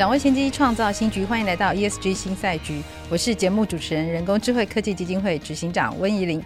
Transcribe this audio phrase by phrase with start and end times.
[0.00, 1.26] 掌握先机，创造新局。
[1.26, 2.80] 欢迎来到 ESG 新赛局。
[3.10, 6.42] 我是节目主持人、人工智慧科技基金会执行长温怡玲。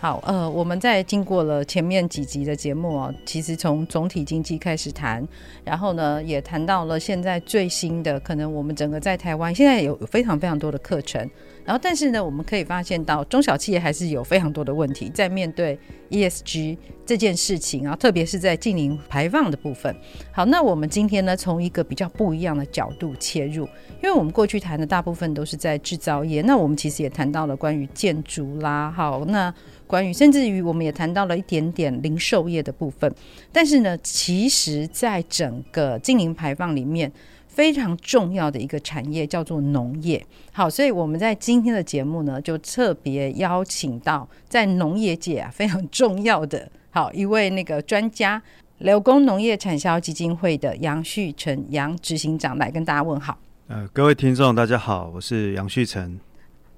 [0.00, 5.24] 好，呃，我们在经过了前面几集的节目哦，其实从总体经济开始谈，
[5.62, 11.30] 然后呢，也谈到了现在最新的，可能我们整个在台湾现在有非常非常多的课程。
[11.66, 15.76] 然后，但是呢，我们可以发现到中小企业还是有非常多的问题在面对
[16.10, 19.94] ESG 这件事情啊，特别是在净零排放的部分。
[20.30, 23.64] 好，那我们今天呢，从一个比较不一样的角度切入，
[24.00, 29.52] 因为我们过去谈的大部分都是在制造业，那我们其实也谈到了关于建筑啦，好，那
[29.88, 33.12] 关于甚至于我们也谈到了一点点零售业的部分。
[33.50, 37.12] 但是呢，其实在整个净零排放里面。
[37.56, 48.42] 非常重要的一个产业叫做农业，好，所以我们在今天的节目呢，就特别邀请到在农业界啊非常重要的好一位那个专家，
[48.80, 53.38] 柳工农业产销基金会的杨旭成杨执行长来跟大家问好。
[53.68, 56.20] 呃，各位听众大家好，我是杨旭成。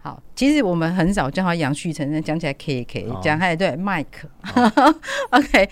[0.01, 4.29] 好，其实我们很少叫他杨旭成，讲起来可以可以讲还对麦克。
[4.55, 4.95] 哦、
[5.31, 5.69] OK。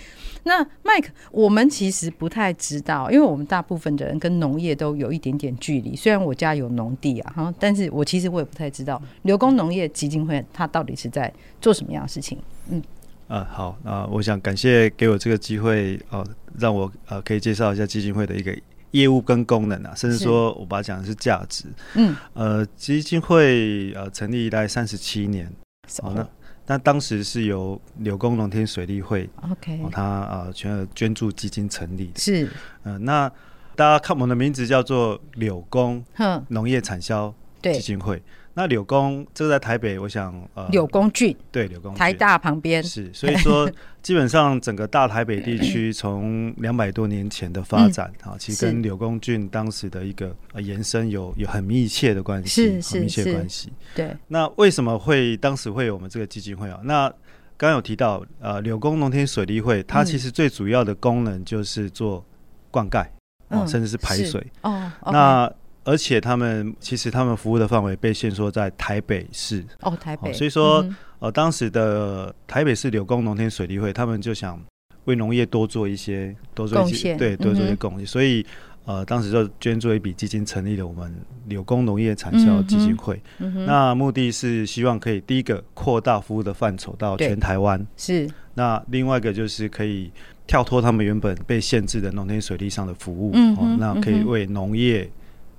[0.48, 5.96] 那 Mike，我们其实不太知道，因为我们大部分的人跟农业都有一点点距离。
[5.96, 12.38] 虽然我家有农地啊，哈，但是我其实我也不太知道刘工农业基金会它到底是在做什么样的事情。
[12.70, 12.80] 嗯，
[13.26, 18.56] 啊，好，那，我想感谢给我这个机会，哦、啊，让我呃、啊、可以介绍一下基金会的一个
[18.96, 21.64] 业务跟功能啊，甚至说我把它讲的是价值。
[21.94, 25.52] 嗯，呃，基金会呃、啊、成立大概三十七年，
[26.00, 26.26] 好、哦、那。
[26.68, 32.50] 那当时是由柳工农田水利会，OK，他呃全额捐助基金成立的，是，
[32.82, 33.30] 呃，那
[33.76, 36.04] 大家看我们的名字叫做柳工
[36.48, 37.32] 农业产销
[37.62, 38.20] 基金会。
[38.58, 43.70] 那柳工这个在台北，我想呃，柳工郡对柳工台大旁边是，所以说
[44.02, 53.70] 基本上整个大台北地区从两百多年前的发展啊，其实跟柳工郡当时的一个呃延伸有有很密切的关系，很密切的关系。
[53.94, 56.80] 对，那为什么会当时会有我们这个基金会啊？
[56.82, 57.10] 那
[57.58, 62.24] 刚刚有提到呃柳工农田水利会，它其实最主要的功能就是做
[62.70, 63.06] 灌溉
[63.50, 64.90] 哦，甚至是排水哦。
[65.12, 65.52] 那
[65.86, 69.64] 而且他们其实他们服务的范围被限缩在台北市。
[69.82, 74.60] 哦，台北，所以说、嗯、呃，当时的台北市柳工农田水利会，他们就想
[75.04, 78.44] 为农业多做一些，多做一些，对，多做一些贡献、嗯，所以
[78.84, 81.14] 呃，当时就捐助一笔基金，成立了我们
[81.46, 83.64] 柳工农业产销基金会、嗯。
[83.64, 88.28] 那目的是希望可以第一个扩大服务的范畴到全台湾，是。
[88.54, 90.10] 那另外一个就是可以
[90.48, 95.08] 跳脱他们原本被限制的农田水利上的服务，嗯、哦，那可以为农业。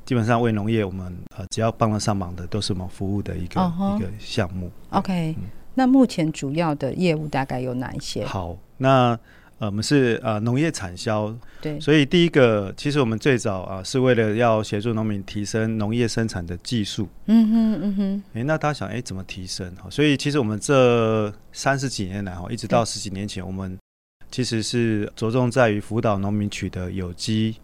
[0.08, 3.98] 基本上为农业，我们呃只要帮得上忙的，都是我们服务的一个、uh-huh.
[3.98, 4.72] 一个项目。
[4.92, 8.24] OK，、嗯、那目前主要的业务大概有哪一些？
[8.24, 9.20] 好，那
[9.58, 17.10] 呃我们是呃农业产销，对，所以第一个其实我们最早啊是为了要协助农民提升农业生产的技术。
[17.26, 18.24] 嗯哼嗯哼。
[18.28, 19.70] 哎、欸，那大家想哎、欸、怎么提升？
[19.90, 23.78] 所以其实我们这三十几年来哈，一直到十几年前，我们
[24.32, 27.58] 其实是着重在于辅导农民取得有机。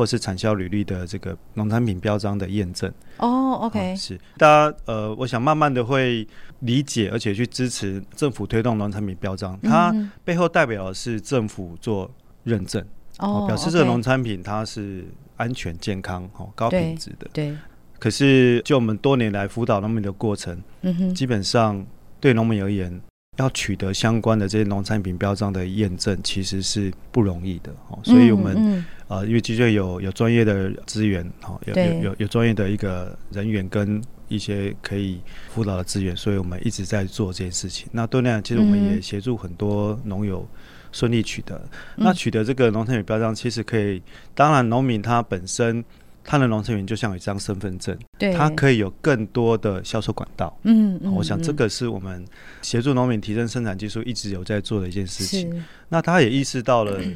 [0.00, 6.26] 或是产销履历的这个农产品标章的验证哦、oh,，OK，、嗯、是大家呃，我想慢慢的会
[6.60, 9.94] 理解，而且去支持政府推动农产品标章，它
[10.24, 12.10] 背后代表的是政府做
[12.44, 12.82] 认证
[13.18, 15.04] 哦、oh, 嗯，表示这个农产品它是
[15.36, 17.50] 安全健康哦高品质的对。
[17.50, 17.56] 对，
[17.98, 21.84] 可是就我们多年来辅导农民的过程，嗯哼，基本上
[22.18, 22.98] 对农民而言，
[23.36, 28.82] 要取得相关的这些农产品标章的验证，其实是不容易的哦，所以我们。
[29.10, 35.20] 呃，因为的确有有专业的资源，哈，有有有有专业的一个人员跟一些可以
[35.52, 37.88] 辅导的资源，所以我们一直在做这件事情。
[37.90, 40.48] 那多年其实我们也协助很多农友
[40.92, 41.56] 顺利取得。
[41.96, 44.00] 嗯、那取得这个农产品标章，其实可以，
[44.32, 45.84] 当然农民他本身
[46.22, 50.56] 他的农产品就像有一张身份证，对，他可以有更多的销售管道。
[50.62, 52.24] 嗯，嗯，我想这个是我们
[52.62, 55.64] 协助农民提升生产技术一直有在做的一件事情。
[55.88, 56.96] 那他也意识到了。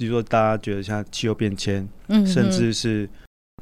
[0.00, 3.08] 嗯比如说，大家觉得像气候变迁，嗯，甚至是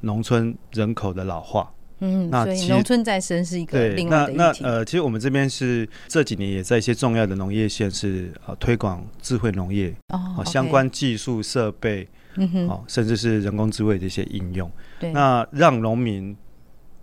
[0.02, 1.68] 农村人口的老化，
[1.98, 4.38] 嗯，那农村再生是一个另外的议题。
[4.38, 14.70] 那那呃，其实我们这边是这几年也在一些重要的农业县是呃推广智慧农业哦、呃相关技术设备嗯哼，哦，甚至是人工智慧的一些应用，
[15.00, 16.36] 对，那让农民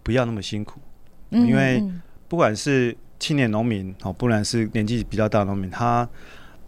[0.02, 0.80] 不要那么辛苦，
[1.32, 1.84] 嗯、因为
[2.30, 6.08] 不管是青年农民，哦，不然是年纪比较大的农民，他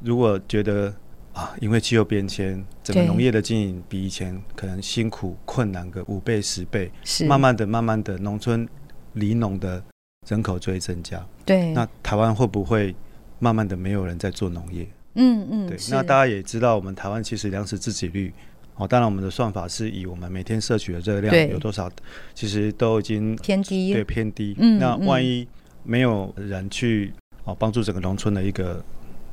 [0.02, 0.94] 如果觉得
[1.38, 8.68] 啊，因为气候变迁，整个农业的经营比以前可能辛苦困难个五倍十倍，是慢慢的、慢慢的，农村
[9.14, 9.84] 离农的
[10.28, 12.96] 人口就会增加，对，那台湾会不会
[13.38, 14.88] 慢慢的没有人在做农业？
[15.14, 18.34] 嗯嗯，对，那大家也知道，我们台湾其实粮食自给率。
[18.76, 21.90] 哦，当然，我们的算法是以我们每天摄取的热量有多少，
[22.36, 24.56] 其实都已经偏低，对，偏低。
[24.60, 25.48] 嗯，那万一
[25.84, 27.12] 没有人去
[27.44, 28.84] 哦帮助整个农村的一个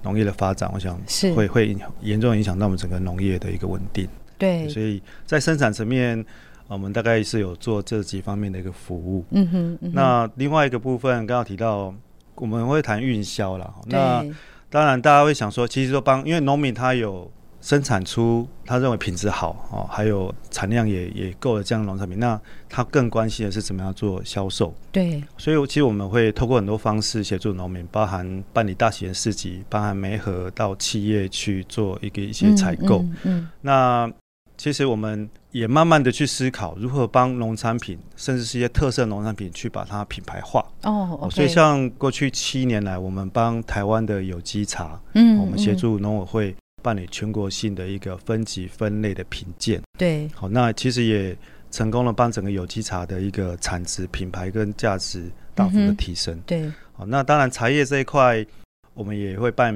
[0.04, 4.08] 农业的发展，我想是会会严重影响到我们整个农业的一个稳定。
[4.38, 6.24] 对，所以在生产层面，
[6.68, 9.24] 我们大概是有做这几方面的一个服务。
[9.30, 9.78] 嗯哼。
[9.92, 11.92] 那另外一个部分，刚刚提到
[12.36, 13.74] 我们会谈运销了。
[13.86, 14.24] 那
[14.70, 17.28] 当然，大家会想说，其实说帮，因为农民他有。
[17.64, 22.38] 生产出他认为品质好哦，还有产量也也够的这样的农产品，那
[22.68, 24.74] 他更关心的是怎么样做销售。
[24.92, 32.98] 对，所以其实我们会透过很多方式协助农民，包含办理大型的市集，包含媒合到企业去做一个一些采购。
[32.98, 34.12] 嗯，嗯，嗯，那
[34.58, 40.62] 其实我们也慢慢的去思考如何帮农产品，甚至是一些特色农产品去把它品牌化。
[40.82, 46.54] 哦，okay，所以像过去七年来，我们帮台湾的有机茶，嗯，我们协助农委会。
[46.84, 51.34] 办理全国性的一个分级分类的品鉴，对，好，那其实也
[51.70, 56.38] 成功了，帮整个有机茶的一个产值、品牌跟价值大幅的提升。
[56.44, 58.44] 对，好，那当然茶叶这一块，
[58.92, 59.74] 我们也会办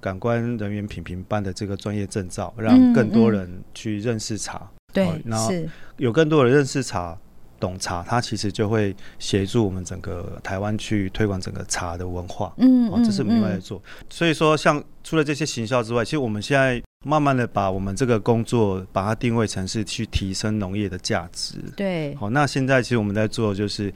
[0.00, 4.66] 感官人员品评班的这个专业证照，让更多人去认识茶。
[4.94, 5.52] 对，然后
[5.98, 7.18] 有更多人认识茶。
[7.58, 12.52] 懂茶，它其实就会协助我们整个台湾去推广整个茶的文化。
[12.58, 13.82] 嗯，哦，这是我们另外在做。
[14.08, 21.58] 所以说，像除了这些行销之外，其实我们现在慢慢的把我们这个工作把它定位成是去提升农业的价值。
[21.76, 22.14] 对。
[22.16, 23.92] 好，那现在其实我们在做就是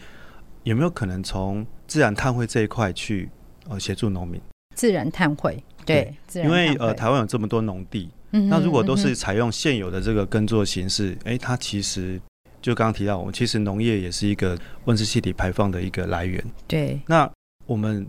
[0.62, 3.28] 有没有可能从自然碳汇这一块去
[3.68, 4.40] 呃协助农民？
[4.74, 12.20] 自然碳汇，对，对，因为呃台湾有这么多农地，嗯，那如果都是采用现有的这个耕作形式，哎，它其实。
[12.62, 16.44] 就刚刚提到，我们其实农业也是一个温室气体排放的一个来源。
[16.68, 17.00] 对。
[17.06, 17.30] 那
[17.66, 18.06] 我们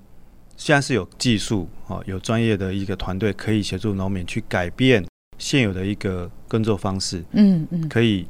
[0.57, 5.05] 现在是有技术啊，有专业的一个团队可以协助农民去改变
[5.37, 7.23] 现有的一个耕作方式。
[7.31, 7.87] 嗯嗯。
[7.87, 8.27] 可以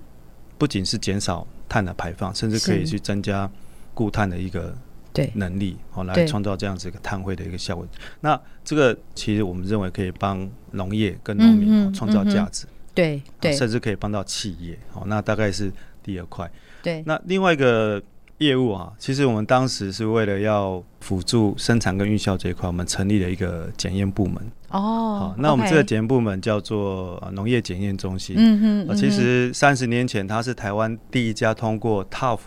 [0.60, 3.50] 不仅是减少碳的排放，甚至可以去增加
[3.94, 4.78] 固碳的一个
[5.12, 7.88] 对能力，哦来创造这样子一个碳汇的一个效果。
[8.20, 12.68] 那这个其实我们认为可以帮农业跟农民创造价值。
[12.94, 13.54] 对对。
[13.54, 14.78] 甚至可以帮到企业。
[14.94, 15.72] 哦，那大概是。
[16.04, 16.50] 第二块，
[16.82, 18.02] 对，那另外一个
[18.40, 24.36] 业务啊，其实我们当时是为了要辅助生产跟运销这一块，我们成立了一个检验部门。
[24.70, 24.80] 哦，
[25.20, 28.36] 好，那我们这个检验部门叫做农业检验中心。
[28.38, 32.40] 嗯哼，其实三十年前，它是台湾第一家通过 TUF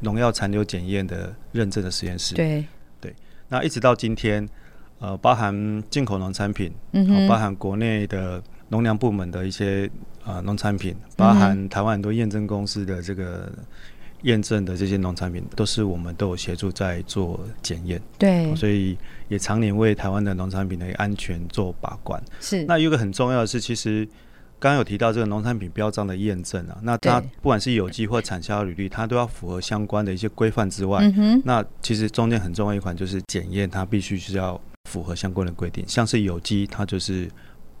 [0.00, 2.34] 农药残留检验的认证的实验室。
[2.34, 2.64] 对，
[3.00, 3.14] 对，
[3.48, 4.48] 那一直到今天，
[4.98, 8.42] 呃，包含进口农产品，嗯，包含国内的
[8.74, 9.88] 农粮部门的一些。
[10.24, 13.52] 啊，农产品包含台湾很多验证公司的这个
[14.22, 18.00] 验证的这些农产品，都是我们都有协助在做检验。
[18.16, 18.96] 对，所以
[19.28, 22.18] 也常年为台湾的农产品的安全做把关。
[22.40, 22.64] 是。
[22.64, 24.08] 那有一个很重要的是，其实
[24.58, 31.04] 刚刚有提到这个农产品标章的验证啊，那它不管是有机或产销履历，它都要符合相关的一些规范之外，
[31.44, 37.28] 那其实中间很重要一款就是检验，它必须是要符合相关的规定，像是有机，它就是。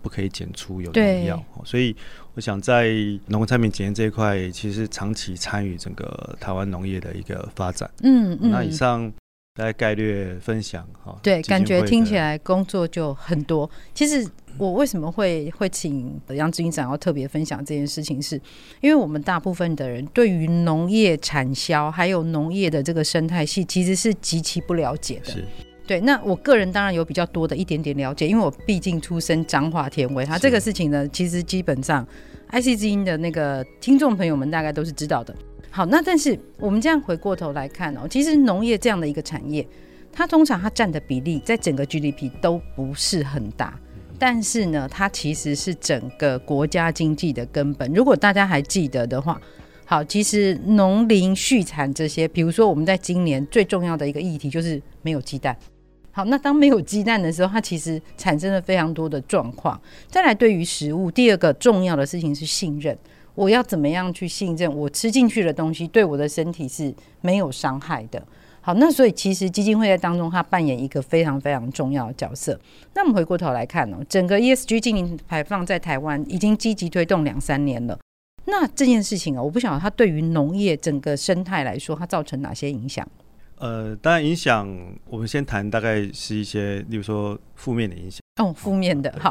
[0.04, 1.96] 不可以检出有农药，所以
[2.34, 2.92] 我想在
[3.28, 7.90] 农产品检验这一块，其实长期参与整个台湾农业的一个发展。
[8.02, 9.10] 嗯嗯，那以上
[9.54, 11.18] 大概概略分享哈。
[11.22, 13.68] 对，感觉听起来工作就很多。
[13.94, 18.42] 其实我为什么会会请杨执行长要特别分享这件事情是，是
[18.82, 25.30] 因为我们大部分的人对于农业产销还有农业的这个生态系，其实是极其不了解的。
[25.32, 25.44] 是。
[25.86, 32.06] 对，那我个人当然有比较多的一点点了解，因为我毕竟出身彰化田尾，它这个事情呢，其实基本上
[32.50, 35.34] IC 之音的那个听众朋友们大概都是知道的。
[35.70, 39.66] 好，那但是我们这样回过头来看哦，其实农业这样的一个产业，
[40.10, 43.78] 它通常它占的比例在整个 GDP 都不是很大，
[44.18, 47.92] 但是呢，它其实是整个国家经济的根本。
[47.92, 49.38] 如果大家还记得的话，
[49.84, 55.54] 好，其实农林畜产这些，比如说我们在今年最重要的一个议题就是没有鸡蛋。
[56.16, 59.78] 好，那当没有鸡蛋的时候，它其实产生了非常多的状况。
[60.06, 62.96] 再来，对于食物，第二个重要的事情是信任。
[63.34, 68.24] 我要怎么样去信任我吃进去的东西对我的身体是没有伤害的？
[68.60, 72.56] 好，那所以其实基金会在当中，它扮演一个非常非常重要的角色。
[72.94, 77.98] 那我们回过头来看哦，整个 ESG 经营排放在台湾已经积极推动两三年了。
[78.44, 83.04] 那这件事情啊，我不晓得它对于农业整个生态来说，它造成哪些影响？
[83.64, 84.68] 呃，当然影响，
[85.06, 88.20] 我们先谈大概是一些，例如说负面的影响。
[88.36, 89.30] 哦，负面的，好。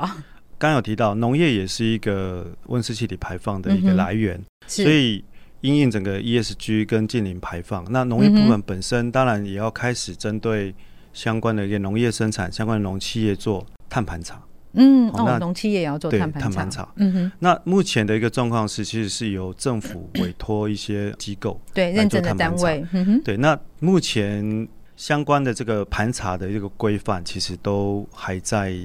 [0.57, 5.23] 刚刚有提到，农业也是一个温室气体排放的一个来源，嗯、所以。
[5.61, 10.75] 因应整个 ESG 跟近零排放，那农业部门本身当然也要开始针对
[11.13, 14.43] 相关的一个农业生产相关的农企业做碳盘查。
[14.73, 16.39] 嗯，哦，那农企业也要做碳盘查。
[16.39, 16.93] 碳盘查。
[16.95, 17.31] 嗯哼。
[17.39, 22.85] 那目前的一个状况是，其实是由政府委托一些机构对认证的单位。
[22.91, 23.21] 嗯哼。
[23.23, 28.75] 对，那目前相关的这个盘查的一个规范，其实都还在，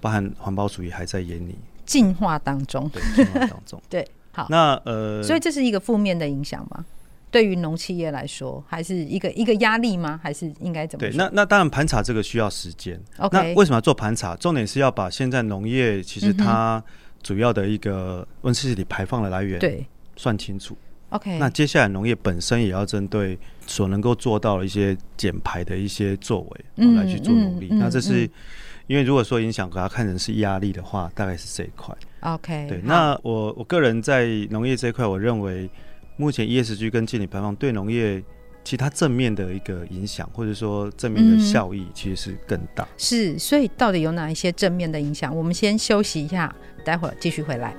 [0.00, 2.88] 包含环保署也还在研拟进化当中。
[2.90, 3.80] 对，进化当中。
[3.88, 4.06] 对。
[4.32, 6.84] 好，那呃，所以这是一个负面的影响吗？
[7.30, 10.18] 对于农企业来说，还是一个一个压力吗？
[10.22, 11.10] 还是应该怎么说？
[11.10, 13.00] 对，那那当然盘查这个需要时间。
[13.18, 13.28] Okay.
[13.32, 14.34] 那为什么要做盘查？
[14.36, 16.82] 重点是要把现在农业其实它
[17.22, 20.76] 主要的一个温室气体排放的来源对算清楚。
[21.10, 27.68] OK，那接下来农业本身也要针对所能够做到的一些减排的一些作为，嗯，来去做努力。
[27.70, 28.24] 嗯嗯、那这是。
[28.26, 28.30] 嗯
[28.88, 31.94] 因为如果说影响，把它看成是压力的话，大概是这一块。
[32.20, 32.80] OK，对。
[32.82, 35.68] 那我我个人在农业这一块，我认为
[36.20, 38.20] 目前 ESG 跟净零排放对农业
[38.64, 42.86] 其他正面的一个影响，或者说正面的效益，其实是更大。
[42.96, 45.34] 是，所以到底有哪一些正面的影响？
[45.34, 46.52] 我们先休息一下，
[46.84, 47.72] 待会儿继续回来。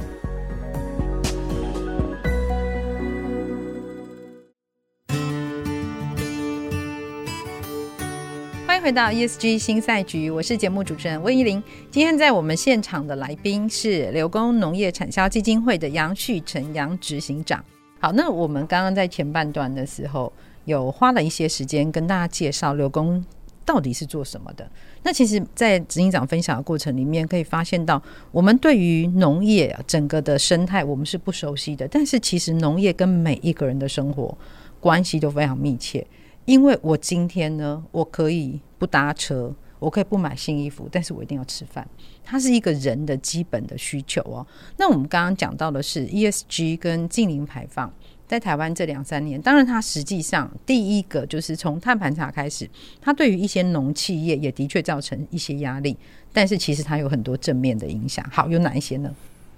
[8.81, 11.61] 回到 ESG 新赛局，我是节目主持人温怡玲。
[11.91, 17.63] 今天在我们现场的来宾是刘公农业产销基金会的杨旭成杨执行长。
[17.99, 20.31] 好，那我们刚刚在前半段的时候，
[20.63, 23.23] 有花了一些时间跟大家介绍刘工
[23.65, 24.65] 到底是做什么的。
[25.03, 28.01] 那其实，在执行长分享的过程里面，可以发现到，
[28.31, 31.87] 我们对于农业整个的生态，我们是不熟悉的。
[31.87, 34.37] 但是，其实农业跟每一个人的生活
[34.79, 36.05] 关系都非常密切。
[36.45, 41.87] 因为我今天呢，我可以不搭车，我可以不买新衣服，但是我一定要吃饭。
[42.23, 44.45] 它是一个人的基本的需求哦。
[44.77, 47.91] 那我们刚刚讲到的是 ESG 跟净零排放，
[48.27, 52.69] 在台湾这两三年，当然它实际上第一个就是从碳盘查开始，
[53.01, 55.97] 它对于一些农企业也的确造成一些压力，
[56.31, 58.23] 但是其实它有很多正面的影响。
[58.31, 59.13] 好，有哪一些呢？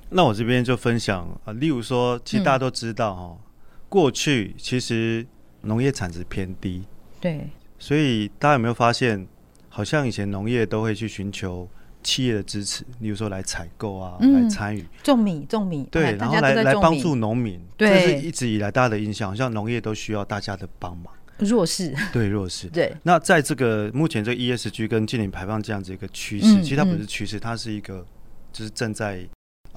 [0.10, 3.46] 那我这边就分享啊，例如说，其实大家都知道哈、哦嗯，
[3.90, 5.26] 过去其实。
[5.64, 6.84] 农业产值偏低，
[7.20, 7.48] 对，
[7.78, 9.28] 所以大家有没有发现，
[9.82, 11.68] 好像以前农业都会去寻求
[12.04, 22.96] 企业的支持，例如说来采购啊，嗯、来参与种米，种米，对，然后来来帮助农民，对，这是一直以来大家的印象，好像农业都需要大家的帮忙，弱势，对，弱势，对。
[23.02, 28.06] 那在这个目前这个 ESG 跟净零排放这样子一个趋势、嗯，其实它不是趋势，它是一个
[28.54, 29.28] 就是正在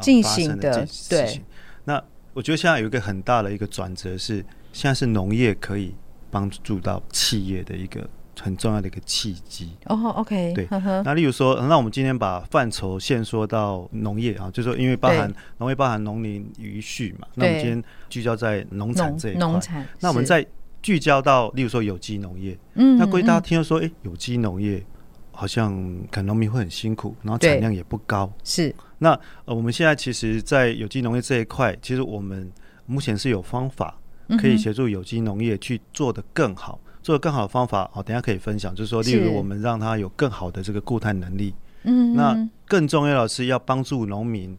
[0.03, 1.43] 进行的，的事情。
[1.85, 2.03] 那
[2.35, 4.45] 我觉得现在有一个很大的一个转折是。
[4.75, 5.95] 现在是农业可以
[6.33, 8.11] 帮助到企业的一个
[8.41, 9.97] 很重要的一个契机哦。
[9.97, 11.03] Oh, OK，对呵呵。
[11.05, 17.27] 那例如说，那我们今天把范畴限缩到农业啊，就是说，因为包含农业包含农林渔畜嘛。
[17.35, 19.41] 那我们今天聚焦在农产这一块。
[19.41, 19.87] 农产。
[20.01, 20.45] 那我们再
[20.83, 22.59] 聚焦到，例如说有机农业。
[22.75, 22.97] 嗯。
[22.99, 24.85] 那估计大家听到说，哎、欸，有机农业
[25.31, 25.73] 好像
[26.11, 28.33] 可能农民会很辛苦，然后产量也不高。
[28.43, 28.75] 是。
[28.99, 29.11] 那
[29.45, 32.51] 呃，我们现在其实，在有机农业这一块，其实我们
[32.87, 33.99] 目前是有方法。
[34.39, 38.75] 可以协助有机农业去做得更好，做得更好的方法，好，等下可以分享。
[38.75, 44.59] 就是说，例如我们让他有更好的这个固碳能力，嗯，那更重要的是要帮助农民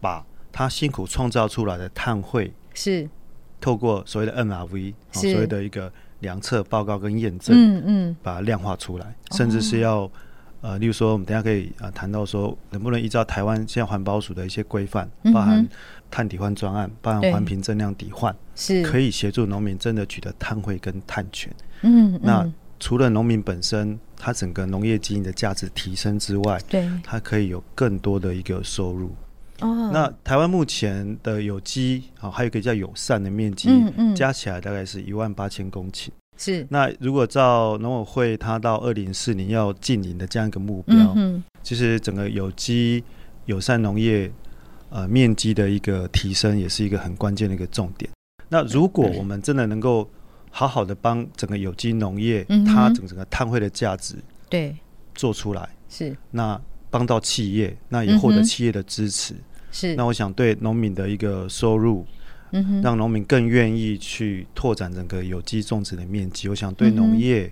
[0.00, 3.08] 把他辛苦创造出来的碳汇，是。
[3.60, 10.10] 透过所谓的 NRV，所谓的一个量测报告跟验证，嗯嗯，把它量化出来，甚至是要。
[10.64, 15.68] 呃，例如说，我们等下可以呃谈到说，能不能依照台湾现在环保署的一些规范，包含
[16.08, 18.80] 碳抵换专案，包含环评增量抵换，是。
[18.84, 21.52] 可以协助农民真的取得碳汇跟碳权。
[21.82, 29.10] 嗯，那除了农民本身，他整个农业经营的价值提升之外，对，它可以有更多的一个收入。
[29.60, 36.08] 哦，那台湾目前的有机啊，还有一个叫友善的面积，嗯嗯，加起来大概是一万八千公顷。
[36.36, 43.04] 是，那如果照农委会它到二零四零要净零的这样一个目标，嗯，其实整个有机
[43.44, 44.28] 友善农业
[44.90, 48.10] 呃面积的一个提升，也是一个很关键的一个重点。
[48.48, 50.08] 那如果我们真的能够
[50.52, 54.14] 好好的帮整个有机农业，它整整个碳汇的价值
[54.48, 54.76] 对。
[55.16, 56.16] 做出来，是。
[56.30, 59.34] 那帮到企业，那也获得企业的支持，
[59.72, 59.96] 是。
[59.96, 62.06] 那我想对农民的一个收入。
[62.54, 67.50] 嗯让农民更愿意去拓展整个有机种植的面积，我想对农业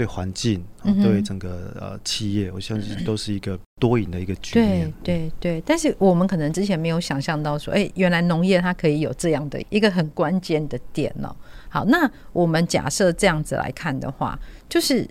[0.00, 4.90] 对环境、嗯、对整个呃企业，我相信都是一个多赢的一个局面。
[5.04, 11.36] 对对对，但是我们可能之前没有想象到说，哎，原来农业它可以有这样的一个很关键的点呢、哦。
[11.68, 14.38] 好，那我们假设这样子来看的话，
[14.70, 15.06] 就是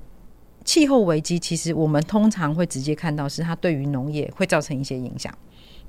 [0.65, 5.31] 气候危机，其实我们通常会直接看到是它对于农业会造成一些影响。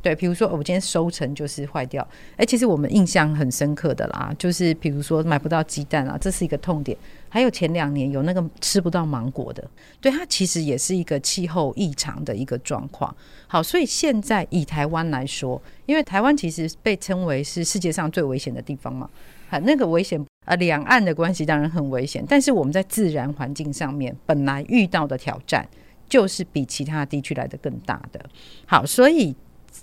[0.02, 6.97] 对，比如说我今天收成就是坏掉，哎，其实我们印象很深刻的啦，就是比如说买不到鸡蛋啊，这是一个痛点。
[7.33, 9.62] 还有前两年有那个吃不到芒果的，
[10.00, 13.14] 对，它其实也是一个气候异常的一个状况。
[13.47, 19.09] 好，所以现在以台湾来说，因为台湾其实被称为是世界上最危险的地方嘛，
[19.49, 25.64] 啊，那个危险啊，两岸的关系当然很危险，但是我们在自然环境上面本来遇到的挑战
[26.09, 28.19] 就是比其他地区来得更大的。
[28.66, 29.37] 好，所以。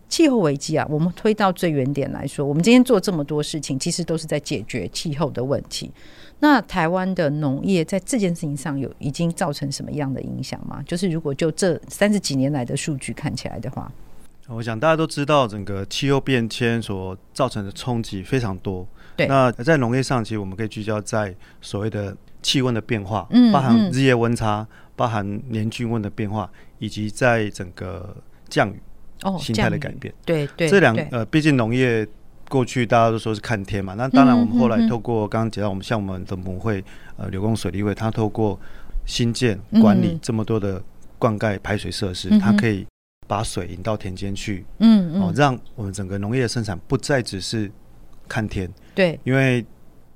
[0.09, 5.91] 气候危机啊，我们推到最远点来说，我们今天做这么多事情，其实都是在解决气候的问题。
[6.39, 10.83] 那台湾的农业在这件事情上有已经造成什么样的影响吗？
[10.85, 13.91] 就是如果就这三十几年来的数据看起来的话，
[14.47, 18.87] 我想大家都知道，整个气候变迁所造成的冲击非常多。
[19.15, 28.15] 对，那在农业上，其实我们可以聚焦在所谓的气温的变化，嗯，包含日夜温差，嗯、包含年均温的变化，以及在整个
[28.47, 28.79] 降雨。
[29.27, 32.07] 哦，心态的改变，对对，这两呃，毕竟农业
[32.49, 36.83] 过去大家都说是看天嘛，那当然我们后来透过刚刚提到，我们像我们的母会
[37.17, 38.59] 呃柳工水利会，它透过
[39.05, 40.81] 新建管理这么多的
[41.17, 42.85] 灌溉排水设施，它可以
[43.27, 47.71] 把水引到田间去，嗯嗯，哦，让我们整个农业生产不再只是
[48.27, 49.65] 看天，对，因为。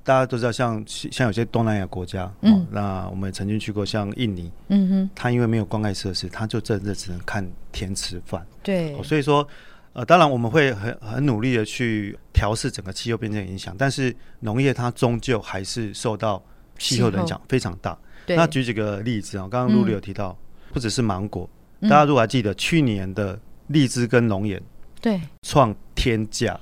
[0.03, 8.45] 大家都知道像，像像有些东南亚国家，嗯、哦，那我们也曾经去过，像印尼，嗯哼，它因为没有灌溉设施，它就真的只能看天吃饭。
[8.63, 9.47] 对、哦，所以说，
[9.93, 16.43] 呃，当然我们会很很努力的去调试整个气候变迁影响，但是农业它终究还是受到
[16.79, 17.95] 气候的影响非常大。
[18.25, 21.47] 对，那举几个例子啊，刚刚露露有提到，嗯、不只是芒果，
[21.81, 24.59] 大家如果还记得去年的荔枝跟龙眼，
[24.99, 26.59] 对，创天价，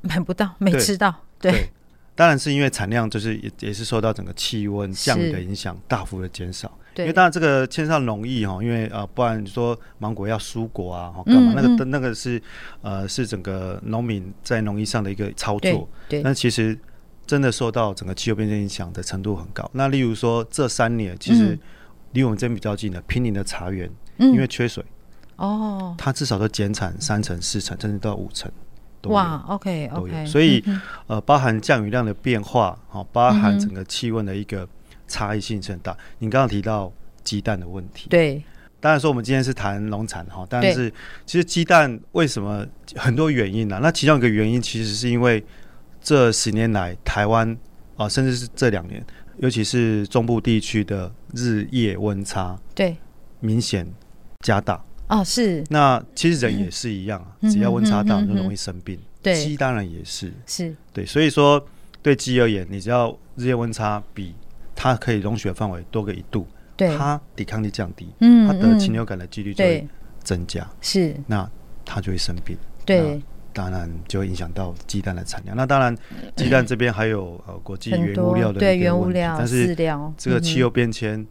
[0.00, 1.70] 买不到，没吃到，对。
[2.20, 6.70] 对当然是因为产量就是也也是受到整个气温降雨的影响，大幅的减少。
[6.94, 11.52] 对，因为当然这个牵涉到农艺哈，因为呃，不然你说芒果要蔬果啊，干嘛？
[11.52, 12.42] 嗯嗯那个那个是
[12.82, 15.88] 呃是整个农民在农艺上的一个操作。
[16.10, 16.78] 对，但其实
[17.26, 19.70] 真的受到整个气候变迁影响的程度很高。
[19.72, 21.58] 那例如说这三年，其实
[22.12, 24.84] 离我们这边比较近的平林的茶园，因为缺水，
[25.36, 28.50] 哦，它至少都减产三成、四成，甚至到五成。
[29.04, 34.68] 哇，OK OK，所以、嗯、呃，包含降雨量的变化，好，包含整个气温的一个
[35.08, 35.96] 差异性是很大。
[36.18, 36.92] 你刚刚提到
[37.24, 38.42] 鸡蛋的问题，对，
[38.78, 40.92] 当然说我们今天是谈农产哈，但是
[41.24, 43.80] 其实鸡蛋为什么很多原因呢、啊？
[43.82, 45.42] 那其中一个原因其实是因为
[46.02, 47.56] 这十年来台湾
[47.96, 49.04] 啊，甚至是这两年，
[49.38, 52.96] 尤其是中部地区的日夜温差对
[53.40, 53.86] 明显
[54.40, 54.82] 加大。
[55.10, 55.64] 哦，是。
[55.68, 58.96] 那其实人也是一样啊，嗯、只要温差大就容易生病。
[59.20, 60.32] 对、嗯，鸡当然也是。
[60.46, 60.74] 是。
[60.92, 61.62] 对，所以说
[62.00, 64.34] 对鸡而言，你只要日夜温差比
[64.76, 66.46] 它可以容许的范围多个一度，
[66.76, 69.84] 对，它抵抗力降低，嗯，它得禽流感的几率就会
[70.22, 70.64] 增加。
[70.80, 71.12] 是。
[71.26, 71.50] 那
[71.84, 72.56] 它就会生病。
[72.86, 73.20] 对。
[73.52, 75.56] 当然就会影响到鸡蛋的产量。
[75.56, 75.92] 那当然，
[76.36, 79.74] 鸡蛋这边还有呃国际原物料的对原物料，但是
[80.16, 81.26] 这个气候变迁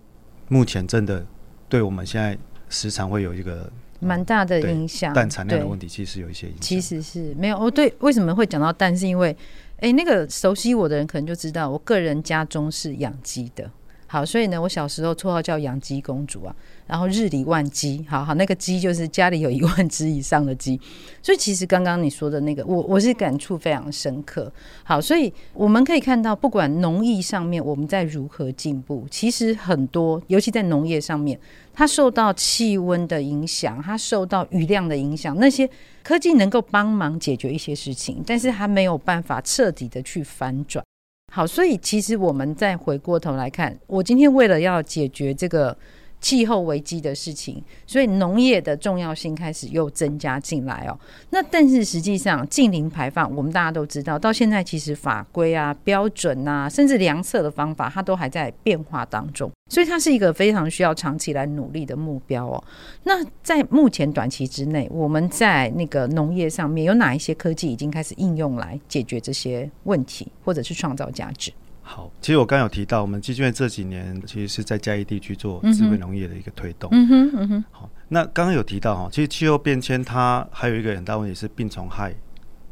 [0.50, 1.26] 目前真的
[1.70, 2.38] 对我们现在。
[2.70, 6.62] 时常会有一个蛮大的影响，蛋产量的问题其实有一些影响。
[6.62, 8.96] 其实是没有哦，对，为什么会讲到蛋？
[8.98, 9.36] 是因为，
[9.78, 13.70] 哎，那个熟悉我的人可能就知道，我个人家中是养鸡的。
[14.12, 16.56] 好，所以呢，我小时候绰号叫养鸡公主啊。
[16.88, 20.82] 然后日理万机，好好，那个鸡就是家里有一万只以上的鸡。
[21.22, 24.52] 所以其实刚刚你说的那个，我我是感触非常深刻。
[24.84, 31.40] 好，所以我们可以看到，不管农艺上面我们在如何进步，其实很多，尤其在农业上面，
[31.72, 35.70] 它受到气温的影响，它受到雨量的影响，那些
[36.02, 40.84] 科技能够帮忙解决一些事情，但是它没有办法彻底的去反转。
[41.32, 45.78] 好，所以其实我们再回过头来看，我今天为了要解决这个。
[46.22, 51.00] 气候危机的事情，所以农业的重要性开始又增加进来哦。
[51.30, 59.50] 那但是实际上，净零排放，我们大家都知道，到现在其实法规啊、标准啊，甚至量测的方法，它都还在变化当中。
[59.70, 62.64] 所以它是一个非常需要长期来努力的目标哦。
[63.04, 71.52] 那在目前短期之内，我们在那个农业上面有哪一些科技已经开始应用来解决这些问题，或者是创造价值？
[71.92, 76.88] 好，其实我刚有提到，我们基金会这几年其实是在嘉义地区做智慧农业的一个推动。
[76.94, 77.66] 嗯哼，嗯哼。
[77.72, 82.14] 好，那刚刚有提到哈，其实气候变迁它还有一个很大问题是病虫害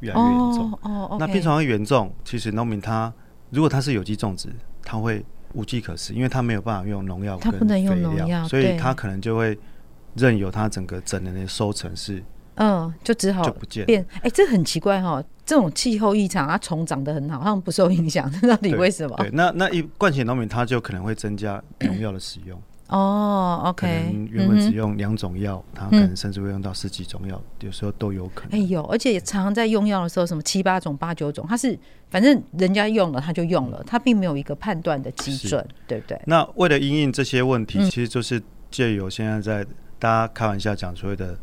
[0.02, 0.72] 越来越严重。
[0.72, 3.12] 哦，哦，okay，那病虫害严重，其实农民他
[3.50, 4.50] 如果他是有机种植，
[4.84, 9.58] 他会无计可施，因为他没有办法用农药，它不能用农药，所以他可能就会
[10.14, 12.24] 任由他整个整年的收成是，
[12.58, 14.06] 嗯，就只好就不见变。
[14.16, 19.16] 哎、欸，这很奇怪哈、哦，这种气候异常，它虫长得很好，它们不受影响， 到底为什么？
[19.18, 22.62] 对，对那那一惯行农民他就可能会增加农药的使用。
[22.90, 28.58] 哦，OK，可能原本只用两种药，它、嗯、可能甚至会用到十几种药，有时候都有可能。
[28.58, 31.78] 哎呦，而且也常常在用药的时候，什么七八种、八九种，它是
[32.10, 36.18] 反正人家用了他就用了，他并没有一个判断的基准，对不对？
[36.28, 38.42] 那为了因应这些问题，嗯、其实就是
[38.72, 41.38] 借由现在在大家开玩笑讲所谓的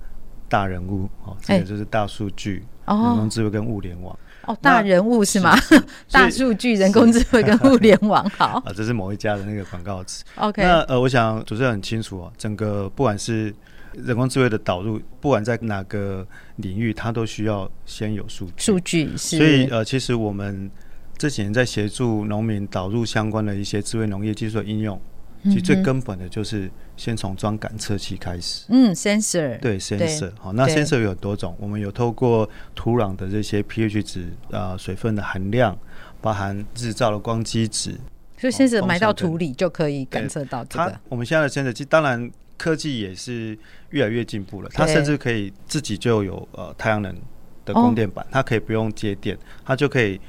[0.48, 4.16] 大人物哦，这个就是大数据、欸、人工智慧跟物联网。
[4.46, 5.56] 哦，大人物是吗？
[5.56, 10.22] 是 大数据、人工智慧跟物联网，好 啊，这是某一家的那个广告词。
[10.36, 13.54] OK，那呃，我想主持人很清楚哦，整个不管是
[13.94, 16.26] 人工智慧的导入，不管在哪个
[16.56, 18.52] 领域，它都需要先有数据。
[18.58, 20.70] 数据是，所以呃，其实我们
[21.16, 25.00] 这几年在协助农民导入相关的一些智慧农业技术的应用。
[25.44, 28.64] 其实最根本的就是先从装感测器开始。
[28.68, 29.58] 嗯，sensor。
[29.60, 30.30] 对，sensor。
[30.38, 35.76] 好，那 sensor 有很多种，我们有透过土壤的这些 pH 值啊、呃，水分的含量，
[36.20, 37.94] 包含日照的光基值。
[38.38, 41.00] 所以 sensor 埋到土里就可以感测到这个。
[41.08, 43.58] 我们现在的 sensor 机，当然科技也是
[43.90, 44.70] 越来越进步了。
[44.72, 47.14] 它甚至可以自己就有呃太阳能
[47.64, 50.20] 的供电板，它可以不用接电，它就可以。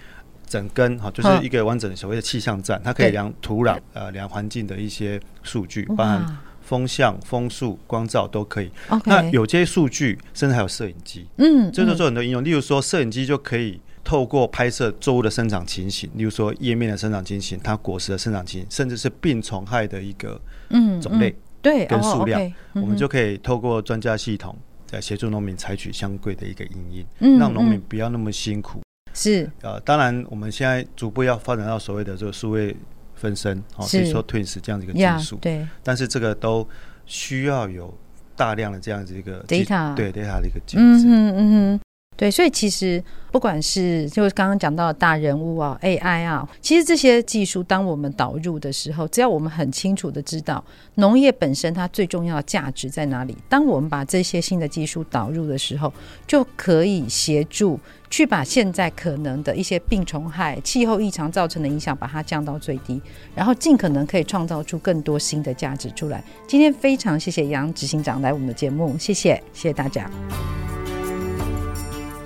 [0.47, 8.71] 整根哈，就是一个完整的所谓的气象站，它可以量土壤呃量环境的一些数据，包含风向、风速、光照都可以。
[9.05, 12.43] 那有这些数据，甚至还有摄影机，嗯，这就做很多应用。
[12.43, 24.55] 例如说，摄影机就可以透过拍摄作物的生长情形，例如说叶面的生长情形、它果实的生长情形，甚至是病虫害的一个嗯种类对跟数量，我们就可以透过专家系统
[24.91, 28.81] 来协助农民采取相对的一个因应，让农民不要那么辛苦。
[29.13, 29.49] 是。
[29.61, 32.75] 呃，当然我们现在逐步要发展到所谓的这个数位
[33.15, 36.67] 分身，哦，比如说 Twins 这样子一个技术，对，但是这个都
[37.05, 37.93] 需要有
[38.35, 41.35] 大量的这样子一个 data，对 data 的一个机制，嗯嗯
[41.73, 41.79] 嗯。
[42.17, 50.63] 对，所以其实不管是就是刚刚讲到的大人物啊，AI 啊，其实这些技术，当我们导入的时候，只要我们很清楚的知道
[50.95, 55.91] 农业本身它最重要的价值在哪里，当我们把这些新的技术导入的时候，
[56.25, 57.77] 就可以协助
[58.09, 63.01] 去把现在可能的一些病虫害、气候异常造成的影响，把它降到最低，
[63.35, 66.23] 然后尽可能可以创造出更多新的价值出来。
[66.47, 70.09] 今天非常谢谢杨执行长来我们的节目，谢谢，谢谢大家。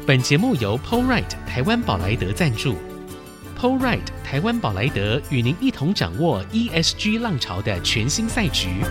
[0.10, 2.76] 本节目由 Polright 台湾宝莱德赞助
[3.56, 8.82] Polright 台湾宝莱德与您一同掌握 ESG 浪潮的全新赛局。